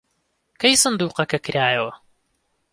[0.61, 1.91] کەی سندووقەکە کرایەوە؟